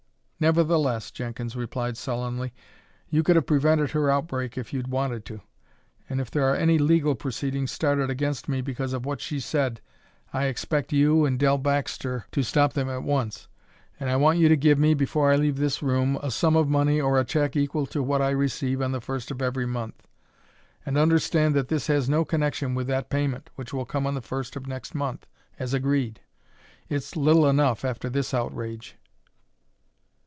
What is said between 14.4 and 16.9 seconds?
to give me, before I leave this room, a sum of